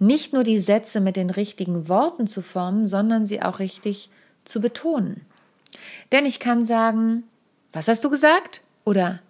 nicht 0.00 0.32
nur 0.32 0.42
die 0.42 0.58
Sätze 0.58 1.00
mit 1.00 1.14
den 1.14 1.30
richtigen 1.30 1.88
Worten 1.88 2.26
zu 2.26 2.42
formen, 2.42 2.84
sondern 2.84 3.26
sie 3.26 3.42
auch 3.42 3.60
richtig 3.60 4.10
zu 4.44 4.60
betonen. 4.60 5.20
Denn 6.10 6.26
ich 6.26 6.40
kann 6.40 6.66
sagen, 6.66 7.22
was 7.72 7.86
hast 7.86 8.02
du 8.02 8.10
gesagt? 8.10 8.62
Oder 8.84 9.20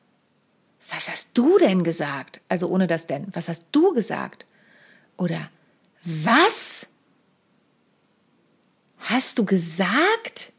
was 0.90 1.10
hast 1.10 1.28
du 1.34 1.58
denn 1.58 1.84
gesagt? 1.84 2.40
Also 2.48 2.68
ohne 2.68 2.86
das 2.86 3.06
denn. 3.06 3.26
Was 3.34 3.50
hast 3.50 3.66
du 3.72 3.92
gesagt? 3.92 4.46
Oder 5.18 5.50
was? 6.04 6.86
Hast 9.00 9.38
du 9.38 9.44
gesagt? 9.44 10.53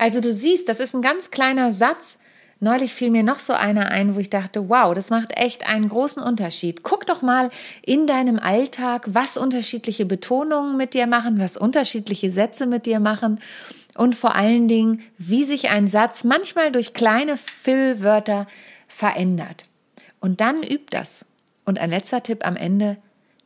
Also 0.00 0.22
du 0.22 0.32
siehst, 0.32 0.66
das 0.70 0.80
ist 0.80 0.94
ein 0.94 1.02
ganz 1.02 1.30
kleiner 1.30 1.72
Satz. 1.72 2.18
Neulich 2.58 2.94
fiel 2.94 3.10
mir 3.10 3.22
noch 3.22 3.38
so 3.38 3.52
einer 3.52 3.90
ein, 3.90 4.14
wo 4.14 4.18
ich 4.18 4.30
dachte, 4.30 4.70
wow, 4.70 4.94
das 4.94 5.10
macht 5.10 5.36
echt 5.36 5.68
einen 5.68 5.90
großen 5.90 6.22
Unterschied. 6.22 6.82
Guck 6.82 7.06
doch 7.06 7.20
mal 7.20 7.50
in 7.84 8.06
deinem 8.06 8.38
Alltag, 8.38 9.04
was 9.08 9.36
unterschiedliche 9.36 10.06
Betonungen 10.06 10.78
mit 10.78 10.94
dir 10.94 11.06
machen, 11.06 11.38
was 11.38 11.58
unterschiedliche 11.58 12.30
Sätze 12.30 12.66
mit 12.66 12.86
dir 12.86 12.98
machen 12.98 13.40
und 13.94 14.14
vor 14.14 14.34
allen 14.34 14.68
Dingen, 14.68 15.02
wie 15.18 15.44
sich 15.44 15.68
ein 15.68 15.86
Satz 15.86 16.24
manchmal 16.24 16.72
durch 16.72 16.94
kleine 16.94 17.36
Füllwörter 17.36 18.46
verändert. 18.88 19.66
Und 20.18 20.40
dann 20.40 20.62
übt 20.62 20.86
das. 20.96 21.26
Und 21.66 21.78
ein 21.78 21.90
letzter 21.90 22.22
Tipp 22.22 22.46
am 22.46 22.56
Ende, 22.56 22.96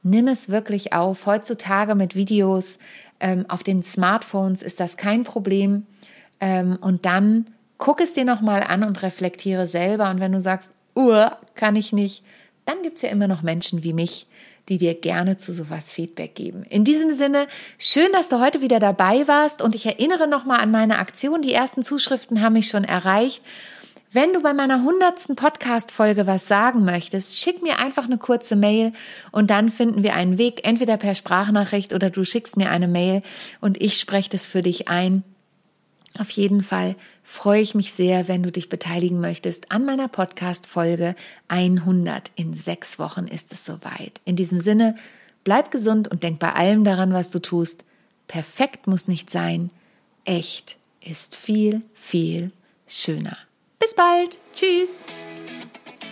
nimm 0.04 0.28
es 0.28 0.50
wirklich 0.50 0.92
auf. 0.92 1.26
Heutzutage 1.26 1.96
mit 1.96 2.14
Videos 2.14 2.78
ähm, 3.18 3.44
auf 3.48 3.64
den 3.64 3.82
Smartphones 3.82 4.62
ist 4.62 4.78
das 4.78 4.96
kein 4.96 5.24
Problem. 5.24 5.86
Ähm, 6.44 6.76
und 6.78 7.06
dann 7.06 7.46
guck 7.78 8.02
es 8.02 8.12
dir 8.12 8.26
nochmal 8.26 8.62
an 8.62 8.84
und 8.84 9.02
reflektiere 9.02 9.66
selber. 9.66 10.10
Und 10.10 10.20
wenn 10.20 10.32
du 10.32 10.42
sagst, 10.42 10.70
uh, 10.94 11.30
kann 11.54 11.74
ich 11.74 11.94
nicht, 11.94 12.22
dann 12.66 12.82
gibt 12.82 12.96
es 12.96 13.02
ja 13.02 13.08
immer 13.08 13.28
noch 13.28 13.40
Menschen 13.40 13.82
wie 13.82 13.94
mich, 13.94 14.26
die 14.68 14.76
dir 14.76 14.94
gerne 14.94 15.38
zu 15.38 15.54
sowas 15.54 15.90
Feedback 15.90 16.34
geben. 16.34 16.64
In 16.68 16.84
diesem 16.84 17.12
Sinne, 17.12 17.46
schön, 17.78 18.12
dass 18.12 18.28
du 18.28 18.40
heute 18.40 18.60
wieder 18.60 18.78
dabei 18.78 19.26
warst 19.26 19.62
und 19.62 19.74
ich 19.74 19.86
erinnere 19.86 20.28
nochmal 20.28 20.60
an 20.60 20.70
meine 20.70 20.98
Aktion. 20.98 21.40
Die 21.40 21.54
ersten 21.54 21.82
Zuschriften 21.82 22.42
haben 22.42 22.52
mich 22.52 22.68
schon 22.68 22.84
erreicht 22.84 23.42
wenn 24.12 24.32
du 24.32 24.42
bei 24.42 24.54
meiner 24.54 24.84
hundertsten 24.84 25.34
Podcast-Folge 25.34 26.28
was 26.28 26.46
sagen 26.46 26.84
möchtest, 26.84 27.36
schick 27.36 27.64
mir 27.64 27.80
einfach 27.80 28.04
eine 28.04 28.16
kurze 28.16 28.54
Mail 28.54 28.92
und 29.32 29.50
dann 29.50 29.70
finden 29.70 30.04
wir 30.04 30.14
einen 30.14 30.38
Weg, 30.38 30.64
entweder 30.64 30.98
per 30.98 31.16
Sprachnachricht 31.16 31.92
oder 31.92 32.10
du 32.10 32.24
schickst 32.24 32.56
mir 32.56 32.70
eine 32.70 32.86
Mail 32.86 33.22
und 33.60 33.82
ich 33.82 33.98
spreche 33.98 34.30
das 34.30 34.46
für 34.46 34.62
dich 34.62 34.86
ein. 34.86 35.24
Auf 36.18 36.30
jeden 36.30 36.62
Fall 36.62 36.94
freue 37.24 37.60
ich 37.60 37.74
mich 37.74 37.92
sehr, 37.92 38.28
wenn 38.28 38.42
du 38.42 38.52
dich 38.52 38.68
beteiligen 38.68 39.20
möchtest 39.20 39.72
an 39.72 39.84
meiner 39.84 40.06
Podcast-Folge 40.06 41.16
100. 41.48 42.30
In 42.36 42.54
sechs 42.54 42.98
Wochen 42.98 43.26
ist 43.26 43.52
es 43.52 43.64
soweit. 43.64 44.20
In 44.24 44.36
diesem 44.36 44.60
Sinne, 44.60 44.94
bleib 45.42 45.72
gesund 45.72 46.08
und 46.08 46.22
denk 46.22 46.38
bei 46.38 46.52
allem 46.52 46.84
daran, 46.84 47.12
was 47.12 47.30
du 47.30 47.40
tust. 47.40 47.84
Perfekt 48.28 48.86
muss 48.86 49.08
nicht 49.08 49.28
sein. 49.28 49.70
Echt 50.24 50.76
ist 51.00 51.36
viel, 51.36 51.82
viel 51.94 52.52
schöner. 52.86 53.36
Bis 53.80 53.94
bald. 53.94 54.38
Tschüss. 54.52 55.02